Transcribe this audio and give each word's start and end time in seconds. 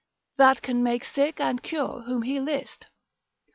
That 0.37 0.63
can 0.63 0.81
make 0.81 1.05
sick, 1.05 1.39
and 1.39 1.61
cure 1.61 2.01
whom 2.07 2.23
he 2.23 2.39
list. 2.39 2.87